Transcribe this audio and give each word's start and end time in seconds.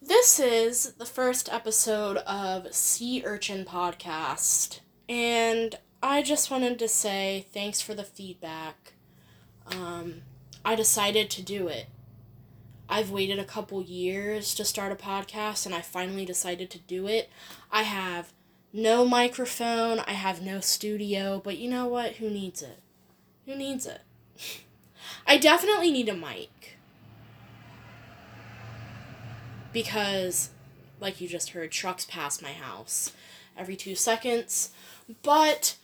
This 0.00 0.38
is 0.38 0.92
the 0.92 1.04
first 1.04 1.52
episode 1.52 2.18
of 2.18 2.72
Sea 2.72 3.24
Urchin 3.26 3.64
Podcast, 3.64 4.78
and 5.08 5.76
I 6.00 6.22
just 6.22 6.52
wanted 6.52 6.78
to 6.78 6.86
say 6.86 7.46
thanks 7.52 7.80
for 7.80 7.94
the 7.94 8.04
feedback. 8.04 8.92
Um, 9.66 10.22
I 10.64 10.76
decided 10.76 11.30
to 11.30 11.42
do 11.42 11.66
it. 11.66 11.86
I've 12.88 13.10
waited 13.10 13.40
a 13.40 13.44
couple 13.44 13.82
years 13.82 14.54
to 14.54 14.64
start 14.64 14.92
a 14.92 14.94
podcast, 14.94 15.66
and 15.66 15.74
I 15.74 15.80
finally 15.80 16.24
decided 16.24 16.70
to 16.70 16.78
do 16.78 17.08
it. 17.08 17.28
I 17.72 17.82
have 17.82 18.32
no 18.72 19.04
microphone, 19.04 19.98
I 19.98 20.12
have 20.12 20.40
no 20.40 20.60
studio, 20.60 21.40
but 21.42 21.58
you 21.58 21.68
know 21.68 21.88
what? 21.88 22.12
Who 22.12 22.30
needs 22.30 22.62
it? 22.62 22.78
Who 23.46 23.56
needs 23.56 23.84
it? 23.84 24.02
I 25.26 25.38
definitely 25.38 25.90
need 25.90 26.08
a 26.08 26.14
mic. 26.14 26.77
Because, 29.78 30.50
like 30.98 31.20
you 31.20 31.28
just 31.28 31.50
heard, 31.50 31.70
trucks 31.70 32.04
pass 32.04 32.42
my 32.42 32.50
house 32.50 33.12
every 33.56 33.76
two 33.76 33.94
seconds. 33.94 34.72
But 35.22 35.76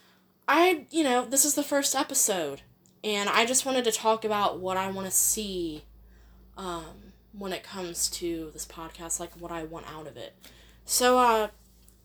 I, 0.48 0.86
you 0.90 1.04
know, 1.04 1.24
this 1.24 1.44
is 1.44 1.54
the 1.54 1.62
first 1.62 1.94
episode. 1.94 2.62
And 3.04 3.28
I 3.28 3.46
just 3.46 3.64
wanted 3.64 3.84
to 3.84 3.92
talk 3.92 4.24
about 4.24 4.58
what 4.58 4.76
I 4.76 4.90
want 4.90 5.06
to 5.06 5.12
see 5.12 5.84
um, 6.56 7.12
when 7.38 7.52
it 7.52 7.62
comes 7.62 8.10
to 8.10 8.50
this 8.52 8.66
podcast, 8.66 9.20
like 9.20 9.30
what 9.34 9.52
I 9.52 9.62
want 9.62 9.86
out 9.88 10.08
of 10.08 10.16
it. 10.16 10.34
So, 10.84 11.20
uh, 11.20 11.48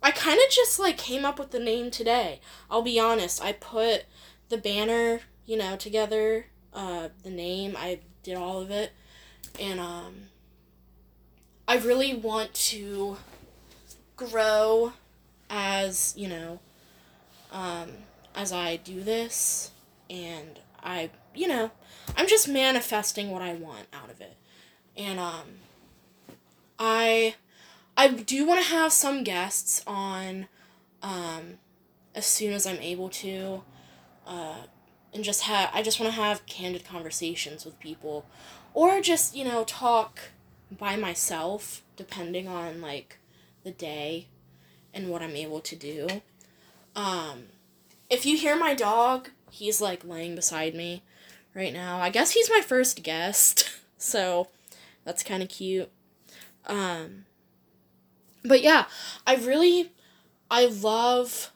I 0.03 0.11
kind 0.11 0.39
of 0.39 0.51
just 0.51 0.77
like 0.77 0.95
came 0.95 1.25
up 1.25 1.39
with 1.39 1.49
the 1.49 1.59
name 1.59 1.89
today. 1.89 2.39
I'll 2.69 2.83
be 2.83 2.99
honest. 2.99 3.43
I 3.43 3.53
put 3.53 4.05
the 4.49 4.59
banner, 4.59 5.21
you 5.47 5.57
know, 5.57 5.75
together, 5.75 6.45
uh, 6.71 7.09
the 7.23 7.31
name. 7.31 7.73
I 7.75 8.01
did 8.21 8.37
all 8.37 8.61
of 8.61 8.69
it, 8.69 8.91
and 9.59 9.79
um, 9.79 10.29
I 11.69 11.77
really 11.77 12.15
want 12.15 12.51
to 12.55 13.17
grow 14.15 14.93
as 15.51 16.15
you 16.17 16.27
know, 16.27 16.59
um, 17.51 17.89
as 18.33 18.51
I 18.51 18.77
do 18.77 19.03
this, 19.03 19.69
and 20.09 20.59
I, 20.81 21.11
you 21.35 21.47
know, 21.47 21.69
I'm 22.17 22.27
just 22.27 22.47
manifesting 22.47 23.29
what 23.29 23.43
I 23.43 23.53
want 23.53 23.85
out 23.93 24.09
of 24.09 24.19
it, 24.19 24.35
and 24.97 25.19
um, 25.19 25.59
I 26.79 27.35
I 27.95 28.07
do 28.07 28.47
want 28.47 28.63
to 28.63 28.67
have 28.71 28.91
some 28.91 29.23
guests 29.23 29.83
on 29.85 30.47
um, 31.03 31.59
as 32.15 32.25
soon 32.25 32.51
as 32.51 32.65
I'm 32.65 32.79
able 32.79 33.09
to. 33.09 33.61
Uh, 34.25 34.63
and 35.13 35.23
just 35.23 35.43
have 35.43 35.69
I 35.71 35.83
just 35.83 35.99
want 35.99 36.11
to 36.13 36.19
have 36.19 36.47
candid 36.47 36.83
conversations 36.83 37.63
with 37.63 37.79
people 37.79 38.25
or 38.73 39.01
just, 39.01 39.35
you 39.35 39.43
know, 39.43 39.63
talk 39.63 40.19
by 40.77 40.95
myself 40.95 41.81
depending 41.95 42.47
on 42.47 42.81
like 42.81 43.17
the 43.63 43.71
day 43.71 44.27
and 44.93 45.09
what 45.09 45.21
I'm 45.21 45.35
able 45.35 45.59
to 45.61 45.75
do. 45.75 46.07
Um, 46.95 47.43
if 48.09 48.25
you 48.25 48.37
hear 48.37 48.57
my 48.57 48.73
dog, 48.73 49.29
he's 49.51 49.81
like 49.81 50.03
laying 50.03 50.35
beside 50.35 50.73
me 50.73 51.03
right 51.53 51.73
now. 51.73 51.99
I 51.99 52.09
guess 52.09 52.31
he's 52.31 52.49
my 52.49 52.61
first 52.61 53.03
guest, 53.03 53.69
so 53.97 54.47
that's 55.03 55.23
kind 55.23 55.43
of 55.43 55.49
cute. 55.49 55.89
Um, 56.65 57.25
but 58.43 58.61
yeah, 58.61 58.85
I 59.25 59.35
really 59.35 59.91
I 60.49 60.65
love 60.65 61.51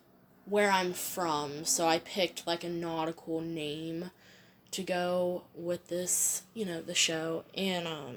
where 0.45 0.71
I'm 0.71 0.93
from, 0.93 1.65
so 1.65 1.87
I 1.87 1.99
picked 1.99 2.45
like 2.45 2.63
a 2.63 2.69
nautical 2.69 3.41
name 3.41 4.11
to 4.71 4.83
go 4.83 5.43
with 5.55 5.87
this, 5.87 6.43
you 6.53 6.65
know, 6.65 6.81
the 6.81 6.95
show 6.95 7.43
and 7.55 7.87
um 7.87 8.15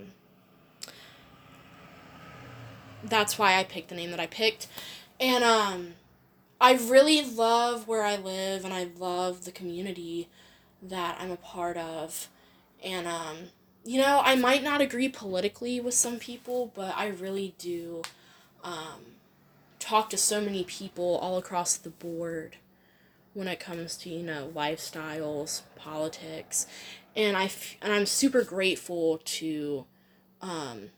that's 3.08 3.38
why 3.38 3.58
I 3.58 3.64
picked 3.64 3.88
the 3.88 3.94
name 3.94 4.10
that 4.10 4.20
I 4.20 4.26
picked. 4.26 4.66
And 5.20 5.44
um 5.44 5.94
I 6.60 6.74
really 6.74 7.22
love 7.22 7.86
where 7.86 8.02
I 8.02 8.16
live 8.16 8.64
and 8.64 8.72
I 8.72 8.88
love 8.98 9.44
the 9.44 9.52
community 9.52 10.28
that 10.82 11.18
I'm 11.20 11.30
a 11.30 11.36
part 11.36 11.76
of. 11.76 12.28
And 12.82 13.06
um 13.06 13.36
you 13.84 14.00
know, 14.00 14.20
I 14.24 14.34
might 14.34 14.64
not 14.64 14.80
agree 14.80 15.08
politically 15.08 15.78
with 15.78 15.94
some 15.94 16.18
people, 16.18 16.72
but 16.74 16.92
I 16.96 17.06
really 17.06 17.54
do 17.56 18.02
um, 18.64 19.14
talk 19.78 20.10
to 20.10 20.16
so 20.16 20.40
many 20.40 20.64
people 20.64 21.18
all 21.22 21.38
across 21.38 21.76
the 21.76 21.90
board 21.90 22.56
when 23.32 23.46
it 23.46 23.60
comes 23.60 23.96
to 23.98 24.08
you 24.10 24.22
know 24.24 24.50
lifestyles, 24.54 25.62
politics, 25.76 26.66
and 27.14 27.36
I 27.36 27.44
f- 27.44 27.76
and 27.80 27.92
I'm 27.92 28.06
super 28.06 28.42
grateful 28.42 29.20
to 29.24 29.84
um, 30.42 30.90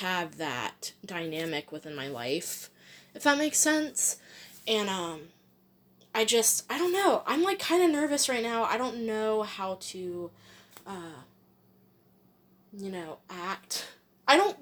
have 0.00 0.38
that 0.38 0.92
dynamic 1.04 1.72
within 1.72 1.94
my 1.94 2.08
life, 2.08 2.70
if 3.14 3.22
that 3.22 3.38
makes 3.38 3.58
sense, 3.58 4.18
and 4.66 4.88
um, 4.88 5.20
I 6.14 6.24
just 6.24 6.64
I 6.70 6.78
don't 6.78 6.92
know 6.92 7.22
I'm 7.26 7.42
like 7.42 7.58
kind 7.58 7.82
of 7.82 7.90
nervous 7.90 8.28
right 8.28 8.42
now. 8.42 8.64
I 8.64 8.76
don't 8.76 9.06
know 9.06 9.42
how 9.42 9.78
to, 9.80 10.30
uh, 10.86 11.22
you 12.76 12.90
know, 12.90 13.18
act 13.30 13.86
I 14.28 14.36
don't. 14.36 14.56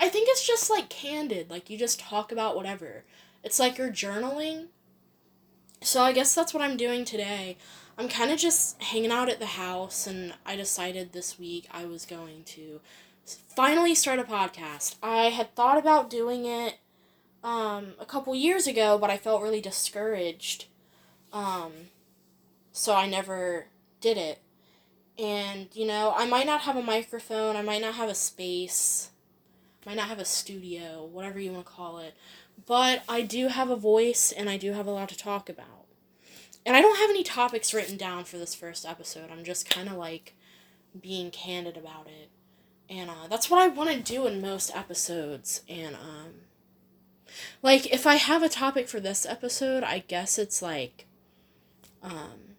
I 0.00 0.08
think 0.08 0.28
it's 0.28 0.46
just 0.46 0.70
like 0.70 0.88
candid. 0.88 1.50
Like 1.50 1.70
you 1.70 1.78
just 1.78 2.00
talk 2.00 2.32
about 2.32 2.56
whatever. 2.56 3.04
It's 3.42 3.60
like 3.60 3.78
you're 3.78 3.90
journaling. 3.90 4.66
So 5.82 6.02
I 6.02 6.12
guess 6.12 6.34
that's 6.34 6.54
what 6.54 6.62
I'm 6.62 6.76
doing 6.76 7.04
today. 7.04 7.56
I'm 7.96 8.08
kind 8.08 8.32
of 8.32 8.38
just 8.38 8.82
hanging 8.82 9.12
out 9.12 9.28
at 9.28 9.38
the 9.38 9.46
house, 9.46 10.06
and 10.06 10.34
I 10.44 10.56
decided 10.56 11.12
this 11.12 11.38
week 11.38 11.68
I 11.70 11.84
was 11.84 12.06
going 12.06 12.42
to 12.44 12.80
finally 13.26 13.94
start 13.94 14.18
a 14.18 14.24
podcast. 14.24 14.96
I 15.02 15.30
had 15.30 15.54
thought 15.54 15.78
about 15.78 16.10
doing 16.10 16.44
it 16.46 16.78
um, 17.42 17.94
a 18.00 18.06
couple 18.06 18.34
years 18.34 18.66
ago, 18.66 18.98
but 18.98 19.10
I 19.10 19.16
felt 19.16 19.42
really 19.42 19.60
discouraged. 19.60 20.66
Um, 21.32 21.72
so 22.72 22.94
I 22.94 23.08
never 23.08 23.66
did 24.00 24.16
it. 24.16 24.40
And, 25.18 25.68
you 25.72 25.86
know, 25.86 26.12
I 26.16 26.26
might 26.26 26.46
not 26.46 26.62
have 26.62 26.76
a 26.76 26.82
microphone, 26.82 27.56
I 27.56 27.62
might 27.62 27.80
not 27.80 27.94
have 27.94 28.08
a 28.08 28.14
space, 28.14 29.10
might 29.86 29.96
not 29.96 30.08
have 30.08 30.18
a 30.18 30.24
studio, 30.24 31.08
whatever 31.12 31.38
you 31.38 31.52
want 31.52 31.66
to 31.66 31.72
call 31.72 31.98
it, 31.98 32.14
but 32.66 33.02
I 33.08 33.22
do 33.22 33.48
have 33.48 33.70
a 33.70 33.76
voice 33.76 34.32
and 34.32 34.50
I 34.50 34.56
do 34.56 34.72
have 34.72 34.86
a 34.86 34.90
lot 34.90 35.08
to 35.10 35.16
talk 35.16 35.48
about. 35.48 35.86
And 36.66 36.76
I 36.76 36.80
don't 36.80 36.98
have 36.98 37.10
any 37.10 37.22
topics 37.22 37.74
written 37.74 37.96
down 37.96 38.24
for 38.24 38.38
this 38.38 38.54
first 38.54 38.86
episode. 38.86 39.30
I'm 39.30 39.44
just 39.44 39.68
kind 39.68 39.88
of 39.88 39.94
like 39.94 40.34
being 41.00 41.30
candid 41.30 41.76
about 41.76 42.06
it. 42.06 42.30
And 42.88 43.10
uh, 43.10 43.28
that's 43.28 43.50
what 43.50 43.60
I 43.60 43.68
want 43.68 43.90
to 43.90 44.00
do 44.00 44.26
in 44.26 44.40
most 44.40 44.74
episodes. 44.74 45.62
And, 45.68 45.94
um, 45.94 46.32
like, 47.62 47.92
if 47.92 48.06
I 48.06 48.16
have 48.16 48.42
a 48.42 48.48
topic 48.48 48.88
for 48.88 49.00
this 49.00 49.24
episode, 49.24 49.82
I 49.82 50.00
guess 50.06 50.38
it's 50.38 50.60
like, 50.60 51.06
um, 52.02 52.54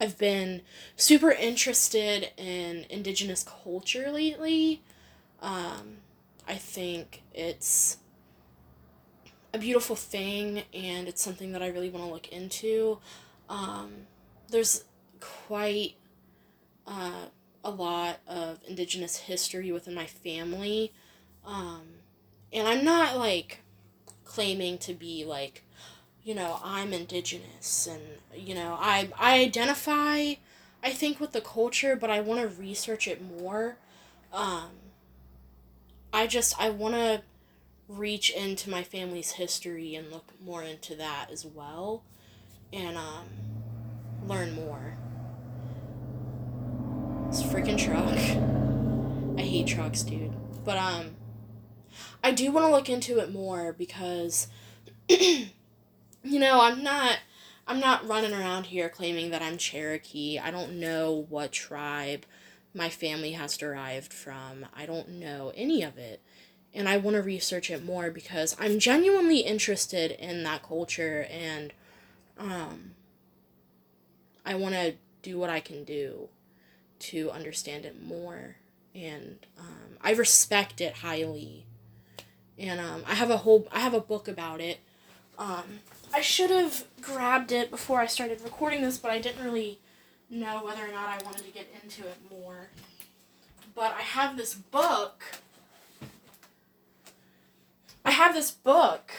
I've 0.00 0.16
been 0.16 0.62
super 0.96 1.30
interested 1.30 2.30
in 2.38 2.86
indigenous 2.88 3.44
culture 3.44 4.10
lately. 4.10 4.82
Um, 5.42 5.98
I 6.48 6.54
think 6.54 7.22
it's 7.34 7.98
a 9.52 9.58
beautiful 9.58 9.96
thing 9.96 10.62
and 10.72 11.06
it's 11.06 11.22
something 11.22 11.52
that 11.52 11.62
I 11.62 11.68
really 11.68 11.90
want 11.90 12.06
to 12.06 12.10
look 12.10 12.28
into. 12.28 12.98
Um, 13.48 14.06
there's 14.48 14.84
quite 15.20 15.96
uh, 16.86 17.26
a 17.64 17.70
lot 17.70 18.20
of 18.26 18.58
indigenous 18.66 19.16
history 19.16 19.72
within 19.72 19.94
my 19.94 20.06
family. 20.06 20.92
Um, 21.44 21.82
and 22.52 22.66
I'm 22.66 22.84
not 22.84 23.16
like 23.16 23.62
claiming 24.24 24.78
to 24.78 24.94
be 24.94 25.24
like 25.24 25.64
you 26.22 26.34
know, 26.34 26.60
I'm 26.62 26.92
indigenous 26.92 27.86
and, 27.86 28.02
you 28.34 28.54
know, 28.54 28.76
I, 28.78 29.08
I 29.18 29.40
identify, 29.40 30.34
I 30.82 30.90
think, 30.90 31.18
with 31.18 31.32
the 31.32 31.40
culture, 31.40 31.96
but 31.96 32.10
I 32.10 32.20
want 32.20 32.40
to 32.40 32.48
research 32.48 33.08
it 33.08 33.22
more. 33.22 33.76
Um, 34.32 34.68
I 36.12 36.26
just, 36.26 36.60
I 36.60 36.70
want 36.70 36.94
to 36.94 37.22
reach 37.88 38.30
into 38.30 38.70
my 38.70 38.82
family's 38.82 39.32
history 39.32 39.94
and 39.94 40.10
look 40.12 40.32
more 40.44 40.62
into 40.62 40.94
that 40.96 41.30
as 41.32 41.44
well 41.44 42.04
and 42.72 42.96
um, 42.96 43.26
learn 44.26 44.54
more. 44.54 44.96
This 47.30 47.44
freaking 47.44 47.78
truck. 47.78 49.38
I 49.38 49.42
hate 49.42 49.68
trucks, 49.68 50.02
dude. 50.02 50.32
But, 50.64 50.78
um, 50.78 51.14
I 52.24 52.32
do 52.32 52.50
want 52.50 52.66
to 52.66 52.72
look 52.72 52.88
into 52.88 53.20
it 53.20 53.32
more 53.32 53.72
because 53.72 54.48
you 55.08 55.48
know, 56.24 56.60
I'm 56.60 56.82
not 56.82 57.18
I'm 57.68 57.78
not 57.78 58.04
running 58.08 58.32
around 58.32 58.66
here 58.66 58.88
claiming 58.88 59.30
that 59.30 59.42
I'm 59.42 59.58
Cherokee. 59.58 60.40
I 60.40 60.50
don't 60.50 60.80
know 60.80 61.26
what 61.28 61.52
tribe 61.52 62.24
my 62.74 62.88
family 62.88 63.32
has 63.32 63.56
derived 63.56 64.12
from. 64.12 64.66
I 64.74 64.84
don't 64.84 65.10
know 65.10 65.52
any 65.54 65.84
of 65.84 65.98
it. 65.98 66.20
And 66.74 66.88
I 66.88 66.96
want 66.96 67.14
to 67.14 67.22
research 67.22 67.70
it 67.70 67.84
more 67.84 68.10
because 68.10 68.56
I'm 68.58 68.80
genuinely 68.80 69.38
interested 69.38 70.10
in 70.10 70.42
that 70.42 70.64
culture 70.64 71.28
and 71.30 71.72
um 72.38 72.90
I 74.44 74.56
want 74.56 74.74
to 74.74 74.94
do 75.22 75.38
what 75.38 75.48
I 75.48 75.60
can 75.60 75.84
do 75.84 76.28
to 77.00 77.30
understand 77.30 77.84
it 77.84 78.02
more 78.02 78.56
and 78.94 79.46
um, 79.58 79.96
I 80.00 80.12
respect 80.12 80.80
it 80.80 80.94
highly. 80.94 81.64
And 82.58 82.80
um, 82.80 83.04
I 83.06 83.14
have 83.14 83.30
a 83.30 83.38
whole 83.38 83.66
I 83.72 83.80
have 83.80 83.94
a 83.94 84.00
book 84.00 84.28
about 84.28 84.60
it. 84.60 84.78
Um, 85.38 85.80
I 86.12 86.20
should 86.20 86.50
have 86.50 86.84
grabbed 87.00 87.52
it 87.52 87.70
before 87.70 88.00
I 88.00 88.06
started 88.06 88.40
recording 88.42 88.82
this, 88.82 88.98
but 88.98 89.10
I 89.10 89.18
didn't 89.18 89.42
really 89.42 89.78
know 90.28 90.62
whether 90.64 90.84
or 90.84 90.92
not 90.92 91.08
I 91.08 91.24
wanted 91.24 91.44
to 91.44 91.50
get 91.50 91.68
into 91.82 92.02
it 92.02 92.16
more. 92.30 92.68
But 93.74 93.94
I 93.96 94.02
have 94.02 94.36
this 94.36 94.54
book. 94.54 95.22
I 98.04 98.10
have 98.10 98.34
this 98.34 98.50
book, 98.50 99.12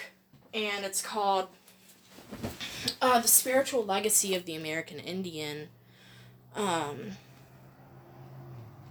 and 0.53 0.83
it's 0.83 1.01
called 1.01 1.47
uh, 3.01 3.19
The 3.19 3.27
Spiritual 3.27 3.85
Legacy 3.85 4.35
of 4.35 4.45
the 4.45 4.55
American 4.55 4.99
Indian. 4.99 5.69
Um, 6.55 7.11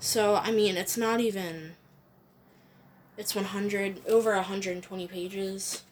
so, 0.01 0.37
I 0.37 0.51
mean, 0.51 0.79
it's 0.79 0.97
not 0.97 1.21
even. 1.21 1.73
It's 3.19 3.35
100, 3.35 4.07
over 4.09 4.35
120 4.35 5.07
pages. 5.07 5.83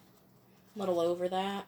A 0.75 0.79
little 0.79 0.99
over 0.99 1.29
that. 1.29 1.67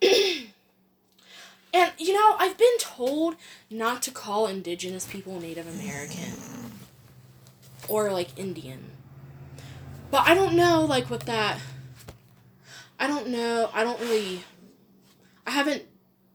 and, 0.00 1.92
you 1.98 2.12
know, 2.12 2.36
I've 2.38 2.56
been 2.56 2.78
told 2.78 3.34
not 3.68 4.00
to 4.02 4.12
call 4.12 4.46
indigenous 4.46 5.06
people 5.06 5.40
Native 5.40 5.66
American. 5.66 6.34
Or, 7.88 8.12
like, 8.12 8.38
Indian. 8.38 8.84
But 10.12 10.28
I 10.28 10.34
don't 10.34 10.54
know, 10.54 10.84
like, 10.84 11.10
what 11.10 11.26
that. 11.26 11.58
I 13.00 13.08
don't 13.08 13.26
know. 13.26 13.70
I 13.74 13.82
don't 13.82 14.00
really. 14.00 14.44
I 15.44 15.50
haven't 15.50 15.82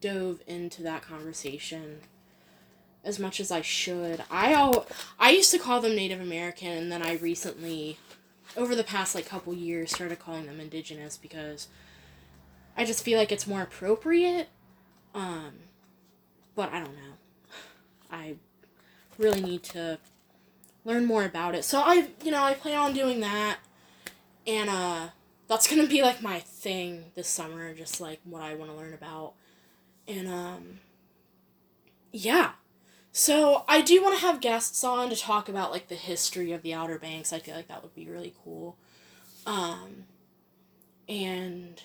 dove 0.02 0.42
into 0.46 0.84
that 0.84 1.04
conversation 1.04 2.02
as 3.06 3.20
much 3.20 3.40
as 3.40 3.52
I 3.52 3.62
should. 3.62 4.24
I 4.32 4.54
all 4.56 4.88
I 5.20 5.30
used 5.30 5.52
to 5.52 5.60
call 5.60 5.80
them 5.80 5.96
Native 5.96 6.20
American 6.20 6.70
and 6.70 6.92
then 6.92 7.04
I 7.04 7.14
recently 7.18 7.98
over 8.58 8.76
the 8.76 8.84
past 8.84 9.14
like 9.14 9.28
couple 9.28 9.54
years 9.54 9.94
started 9.94 10.20
calling 10.20 10.48
them 10.48 10.60
indigenous 10.60 11.16
because 11.16 11.68
I 12.76 12.84
just 12.84 13.04
feel 13.04 13.20
like 13.20 13.32
it's 13.32 13.48
more 13.48 13.62
appropriate. 13.62 14.50
Um 15.14 15.54
but 16.56 16.74
I 16.74 16.80
don't 16.80 16.96
know. 16.96 17.14
I 18.12 18.36
really 19.18 19.42
need 19.42 19.64
to 19.64 20.00
learn 20.84 21.06
more 21.06 21.24
about 21.24 21.54
it. 21.54 21.64
So 21.64 21.82
I 21.82 22.08
you 22.24 22.32
know, 22.32 22.44
I 22.44 22.56
plan 22.56 22.80
on 22.80 22.94
doing 22.94 23.20
that. 23.20 23.60
And 24.48 24.70
uh 24.70 25.10
that's 25.48 25.68
to 25.68 25.88
be 25.88 26.02
like 26.02 26.24
my 26.24 26.40
thing 26.40 27.06
this 27.14 27.28
summer 27.28 27.72
just 27.76 28.02
like 28.02 28.20
what 28.24 28.42
I 28.42 28.56
want 28.56 28.72
to 28.72 28.78
learn 28.78 28.96
about. 28.96 29.34
And 30.08 30.28
um 30.28 30.80
yeah, 32.12 32.54
so 33.18 33.64
I 33.66 33.82
do 33.82 34.04
want 34.04 34.16
to 34.16 34.26
have 34.26 34.42
guests 34.42 34.84
on 34.84 35.10
to 35.10 35.16
talk 35.16 35.48
about 35.48 35.72
like 35.72 35.88
the 35.88 35.96
history 35.96 36.52
of 36.52 36.64
the 36.64 36.74
Outer 36.74 37.00
Banks. 37.00 37.32
I 37.32 37.40
feel 37.40 37.56
like 37.56 37.70
that 37.70 37.82
would 37.82 37.96
be 37.96 38.10
really 38.10 38.34
cool. 38.44 38.76
Um, 39.46 40.04
and 41.08 41.82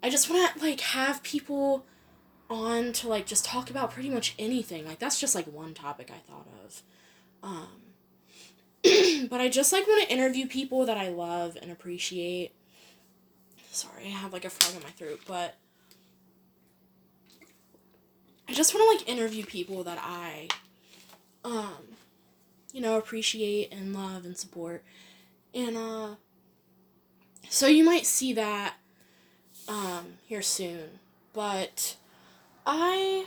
I 0.00 0.10
just 0.10 0.30
want 0.30 0.54
to 0.54 0.64
like 0.64 0.78
have 0.78 1.24
people 1.24 1.86
on 2.48 2.92
to 2.92 3.08
like 3.08 3.26
just 3.26 3.44
talk 3.44 3.68
about 3.68 3.90
pretty 3.90 4.10
much 4.10 4.36
anything. 4.38 4.86
Like 4.86 5.00
that's 5.00 5.18
just 5.18 5.34
like 5.34 5.46
one 5.46 5.74
topic 5.74 6.08
I 6.08 6.30
thought 6.30 6.46
of. 6.64 6.82
Um, 7.42 9.26
but 9.28 9.40
I 9.40 9.48
just 9.48 9.72
like 9.72 9.88
want 9.88 10.06
to 10.06 10.14
interview 10.14 10.46
people 10.46 10.86
that 10.86 10.96
I 10.96 11.08
love 11.08 11.58
and 11.60 11.72
appreciate. 11.72 12.52
Sorry, 13.72 14.04
I 14.04 14.10
have 14.10 14.32
like 14.32 14.44
a 14.44 14.50
frog 14.50 14.76
in 14.76 14.84
my 14.84 14.90
throat, 14.90 15.18
but 15.26 15.56
I 18.50 18.52
just 18.52 18.74
want 18.74 18.82
to 18.90 18.96
like 18.96 19.08
interview 19.08 19.46
people 19.46 19.84
that 19.84 19.98
I 20.02 20.48
um 21.44 21.94
you 22.72 22.80
know 22.80 22.98
appreciate 22.98 23.72
and 23.72 23.94
love 23.94 24.24
and 24.24 24.36
support. 24.36 24.82
And 25.54 25.76
uh 25.76 26.14
so 27.48 27.68
you 27.68 27.84
might 27.84 28.06
see 28.06 28.32
that 28.32 28.74
um 29.68 30.14
here 30.26 30.42
soon. 30.42 30.98
But 31.32 31.94
I 32.66 33.26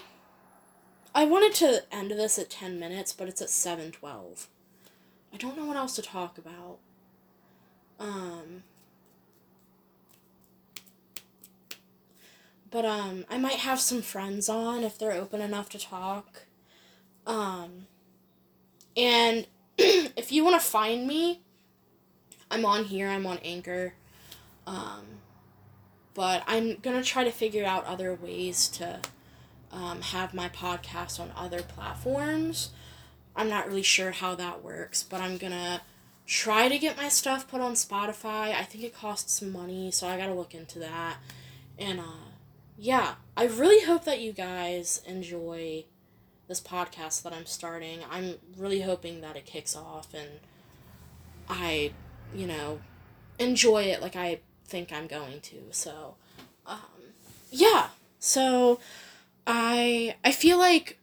I 1.16 1.24
wanted 1.24 1.54
to 1.56 1.84
end 1.90 2.12
this 2.12 2.38
at 2.38 2.50
10 2.50 2.78
minutes, 2.78 3.14
but 3.14 3.30
it's 3.30 3.42
at 3.42 3.50
7:12. 3.50 4.48
I 5.34 5.38
don't 5.38 5.56
know 5.56 5.66
what 5.66 5.78
else 5.78 5.96
to 5.96 6.02
talk 6.02 6.38
about. 6.38 6.80
Um 7.98 8.64
But 12.74 12.86
um 12.86 13.26
I 13.30 13.38
might 13.38 13.60
have 13.60 13.80
some 13.80 14.02
friends 14.02 14.50
on 14.50 14.84
if 14.84 14.98
they're 14.98 15.12
open 15.12 15.42
enough 15.42 15.70
to 15.70 15.80
talk. 15.80 16.48
Um 17.28 17.86
and 18.98 19.46
if 19.78 20.32
you 20.32 20.44
want 20.44 20.60
to 20.60 20.68
find 20.68 21.08
me, 21.08 21.44
I'm 22.50 22.66
on 22.66 22.86
here, 22.86 23.10
I'm 23.10 23.28
on 23.28 23.38
Anchor. 23.38 23.94
Um 24.66 25.04
but 26.16 26.44
I'm 26.48 26.78
to 27.00 27.04
try 27.04 27.24
to 27.24 27.32
figure 27.32 27.64
out 27.64 27.86
other 27.86 28.14
ways 28.14 28.68
to 28.70 29.00
um, 29.72 30.02
have 30.02 30.34
my 30.34 30.48
podcast 30.48 31.20
on 31.20 31.32
other 31.36 31.64
platforms. 31.64 32.70
I'm 33.36 33.50
not 33.50 33.68
really 33.68 33.82
sure 33.82 34.12
how 34.12 34.36
that 34.36 34.64
works, 34.64 35.02
but 35.02 35.22
I'm 35.22 35.38
to 35.54 35.82
try 36.28 36.70
to 36.70 36.78
get 36.78 36.98
my 36.98 37.10
stuff 37.10 37.50
put 37.50 37.62
on 37.62 37.74
Spotify. 37.74 38.54
I 38.54 38.62
think 38.62 38.84
it 38.84 38.94
costs 38.94 39.40
some 39.40 39.52
money, 39.52 39.90
so 39.90 40.08
I 40.08 40.18
got 40.18 40.28
to 40.28 40.36
look 40.36 40.54
into 40.54 40.78
that. 40.80 41.18
And 41.80 42.00
uh 42.00 42.33
yeah, 42.78 43.16
I 43.38 43.46
really 43.46 43.86
hope 43.86 44.06
that 44.06 44.22
you 44.22 44.32
guys 44.32 45.02
enjoy 45.06 45.86
this 46.48 46.62
podcast 46.62 47.24
that 47.24 47.34
I'm 47.34 47.46
starting. 47.46 48.00
I'm 48.10 48.36
really 48.58 48.82
hoping 48.82 49.22
that 49.22 49.36
it 49.36 49.46
kicks 49.46 49.76
off 49.76 50.14
and 50.14 50.40
I, 51.50 51.92
you 52.36 52.48
know, 52.48 52.80
enjoy 53.40 53.84
it 53.84 54.02
like 54.02 54.16
I 54.16 54.40
think 54.66 54.92
I'm 54.92 55.08
going 55.08 55.42
to. 55.42 55.58
So, 55.72 56.16
um, 56.66 56.80
yeah. 57.52 57.88
So, 58.20 58.80
I 59.46 60.16
I 60.24 60.32
feel 60.32 60.58
like 60.58 61.00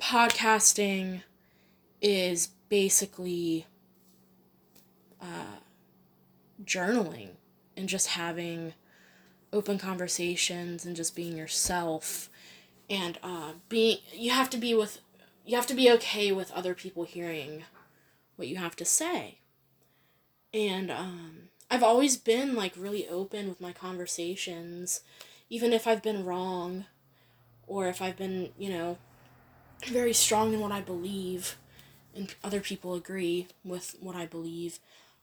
podcasting 0.00 1.22
is 2.00 2.48
basically 2.68 3.66
uh, 5.20 5.58
journaling 6.64 7.30
and 7.76 7.88
just 7.88 8.08
having 8.08 8.74
open 9.52 9.78
conversations 9.78 10.84
and 10.84 10.96
just 10.96 11.14
being 11.14 11.36
yourself 11.36 12.28
and 12.88 13.18
uh, 13.22 13.52
being 13.68 13.98
you 14.12 14.30
have 14.30 14.50
to 14.50 14.58
be 14.58 14.74
with 14.74 15.00
you 15.44 15.56
have 15.56 15.66
to 15.66 15.74
be 15.74 15.90
okay 15.90 16.32
with 16.32 16.52
other 16.52 16.74
people 16.74 17.04
hearing 17.04 17.64
what 18.36 18.48
you 18.48 18.56
have 18.56 18.76
to 18.76 18.84
say. 18.84 19.38
And 20.54 20.90
um, 20.90 21.48
i've 21.70 21.82
always 21.82 22.16
been 22.16 22.54
like 22.54 22.74
really 22.76 23.08
open 23.08 23.48
with 23.48 23.60
my 23.60 23.72
conversations 23.72 25.00
even 25.48 25.72
if 25.72 25.86
i've 25.86 26.02
been 26.02 26.24
wrong 26.24 26.84
or 27.66 27.88
if 27.88 28.02
i've 28.02 28.16
been 28.16 28.50
you 28.58 28.68
know 28.68 28.98
very 29.86 30.12
strong 30.12 30.52
in 30.52 30.60
what 30.60 30.70
i 30.70 30.82
believe 30.82 31.56
and 32.14 32.34
other 32.44 32.60
people 32.60 32.94
agree 32.94 33.48
with 33.64 33.96
what 34.00 34.14
i 34.14 34.26
believe. 34.26 34.78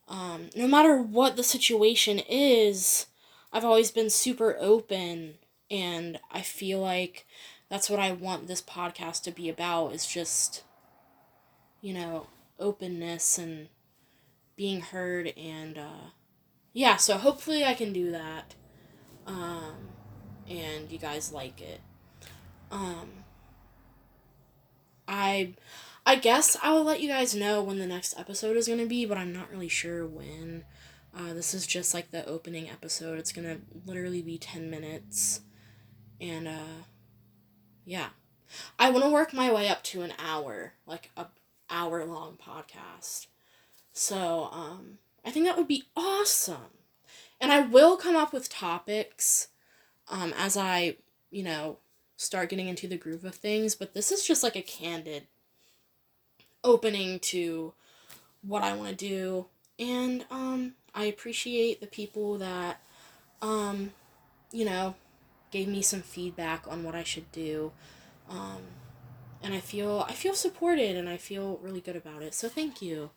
Um, 0.07 0.50
no 0.55 0.67
matter 0.67 0.98
what 1.00 1.36
the 1.36 1.43
situation 1.43 2.19
is 2.27 3.05
I've 3.51 3.65
always 3.65 3.91
been 3.91 4.09
super 4.09 4.55
open 4.59 5.35
and 5.71 6.19
I 6.31 6.41
feel 6.41 6.79
like 6.79 7.25
that's 7.69 7.89
what 7.89 7.99
I 7.99 8.11
want 8.11 8.47
this 8.47 8.61
podcast 8.61 9.23
to 9.23 9.31
be 9.31 9.49
about 9.49 9.93
is 9.93 10.05
just 10.05 10.63
you 11.81 11.93
know, 11.93 12.27
openness 12.59 13.37
and 13.37 13.69
being 14.55 14.81
heard 14.81 15.33
and 15.37 15.77
uh 15.77 16.09
yeah, 16.73 16.97
so 16.97 17.17
hopefully 17.17 17.63
I 17.63 17.73
can 17.73 17.93
do 17.93 18.11
that. 18.11 18.55
Um 19.25 19.89
and 20.49 20.91
you 20.91 20.97
guys 20.97 21.31
like 21.31 21.61
it. 21.61 21.81
Um 22.71 23.09
I 25.07 25.53
I 26.05 26.15
guess 26.15 26.57
I'll 26.61 26.83
let 26.83 27.01
you 27.01 27.09
guys 27.09 27.35
know 27.35 27.61
when 27.61 27.79
the 27.79 27.85
next 27.85 28.17
episode 28.17 28.57
is 28.57 28.67
going 28.67 28.79
to 28.79 28.85
be, 28.85 29.05
but 29.05 29.17
I'm 29.17 29.33
not 29.33 29.51
really 29.51 29.67
sure 29.67 30.07
when. 30.07 30.63
Uh, 31.15 31.33
this 31.33 31.53
is 31.53 31.65
just 31.65 31.93
like 31.93 32.11
the 32.11 32.25
opening 32.25 32.69
episode. 32.69 33.19
It's 33.19 33.31
gonna 33.31 33.57
literally 33.85 34.21
be 34.21 34.37
10 34.37 34.69
minutes. 34.69 35.41
And, 36.21 36.47
uh, 36.47 36.83
yeah. 37.85 38.09
I 38.77 38.89
want 38.89 39.03
to 39.03 39.11
work 39.11 39.33
my 39.33 39.51
way 39.51 39.67
up 39.67 39.83
to 39.83 40.01
an 40.01 40.13
hour, 40.17 40.73
like 40.85 41.11
a 41.15 41.27
hour 41.69 42.03
long 42.05 42.37
podcast. 42.37 43.27
So, 43.93 44.49
um, 44.51 44.97
I 45.25 45.31
think 45.31 45.45
that 45.45 45.57
would 45.57 45.67
be 45.67 45.85
awesome. 45.95 46.71
And 47.39 47.51
I 47.51 47.61
will 47.61 47.95
come 47.95 48.15
up 48.15 48.33
with 48.33 48.49
topics, 48.49 49.49
um, 50.07 50.33
as 50.37 50.57
I, 50.57 50.97
you 51.31 51.43
know, 51.43 51.77
start 52.17 52.49
getting 52.49 52.67
into 52.67 52.87
the 52.87 52.97
groove 52.97 53.23
of 53.23 53.35
things, 53.35 53.75
but 53.75 53.93
this 53.93 54.11
is 54.11 54.25
just 54.25 54.43
like 54.43 54.55
a 54.55 54.61
candid 54.61 55.27
opening 56.63 57.19
to 57.19 57.73
what 58.41 58.63
I 58.63 58.75
want 58.75 58.89
to 58.89 58.95
do. 58.95 59.45
And, 59.79 60.25
um, 60.29 60.74
I 60.93 61.05
appreciate 61.05 61.81
the 61.81 61.88
people 61.88 62.38
that, 62.39 62.81
um, 63.41 63.93
you 64.51 64.65
know, 64.65 64.95
gave 65.51 65.67
me 65.67 65.81
some 65.81 66.01
feedback 66.01 66.67
on 66.67 66.83
what 66.83 66.95
I 66.95 67.03
should 67.03 67.31
do. 67.31 67.71
Um, 68.29 68.63
and 69.41 69.53
I 69.53 69.59
feel 69.59 70.05
I 70.09 70.13
feel 70.13 70.36
supported 70.36 70.95
and 70.98 71.07
I 71.09 71.17
feel 71.17 71.57
really 71.63 71.81
good 71.81 71.95
about 71.95 72.21
it. 72.24 72.33
So 72.33 72.50
thank 72.50 72.81
you. 72.81 73.12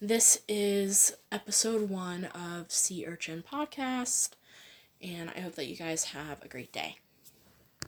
this 0.00 0.40
is 0.48 1.14
episode 1.32 1.88
one 1.88 2.26
of 2.26 2.70
Sea 2.70 3.06
Urchin 3.06 3.42
Podcast, 3.50 4.30
and 5.02 5.30
I 5.36 5.40
hope 5.40 5.54
that 5.56 5.66
you 5.66 5.76
guys 5.76 6.06
have 6.06 6.42
a 6.44 6.48
great 6.48 6.72
day. 6.72 6.98